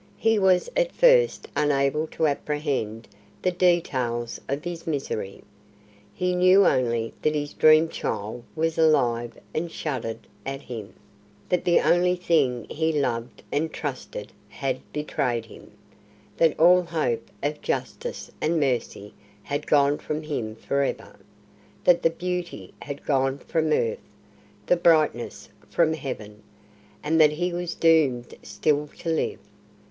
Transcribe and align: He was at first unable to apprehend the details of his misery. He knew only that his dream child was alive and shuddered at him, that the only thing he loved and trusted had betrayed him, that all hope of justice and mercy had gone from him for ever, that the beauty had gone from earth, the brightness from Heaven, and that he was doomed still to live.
He 0.17 0.39
was 0.39 0.67
at 0.75 0.91
first 0.91 1.47
unable 1.55 2.07
to 2.07 2.25
apprehend 2.25 3.07
the 3.43 3.51
details 3.51 4.41
of 4.49 4.63
his 4.63 4.87
misery. 4.87 5.43
He 6.11 6.33
knew 6.33 6.65
only 6.65 7.13
that 7.21 7.35
his 7.35 7.53
dream 7.53 7.87
child 7.87 8.43
was 8.55 8.79
alive 8.79 9.37
and 9.53 9.71
shuddered 9.71 10.17
at 10.43 10.63
him, 10.63 10.95
that 11.49 11.65
the 11.65 11.79
only 11.81 12.15
thing 12.15 12.65
he 12.67 12.91
loved 12.91 13.43
and 13.51 13.71
trusted 13.71 14.31
had 14.49 14.79
betrayed 14.91 15.45
him, 15.45 15.69
that 16.37 16.59
all 16.59 16.81
hope 16.81 17.29
of 17.43 17.61
justice 17.61 18.31
and 18.41 18.59
mercy 18.59 19.13
had 19.43 19.67
gone 19.67 19.99
from 19.99 20.23
him 20.23 20.55
for 20.55 20.81
ever, 20.81 21.15
that 21.83 22.01
the 22.01 22.09
beauty 22.09 22.73
had 22.81 23.05
gone 23.05 23.37
from 23.37 23.71
earth, 23.71 24.01
the 24.65 24.77
brightness 24.77 25.47
from 25.69 25.93
Heaven, 25.93 26.41
and 27.03 27.21
that 27.21 27.33
he 27.33 27.53
was 27.53 27.75
doomed 27.75 28.33
still 28.41 28.87
to 28.97 29.09
live. 29.09 29.37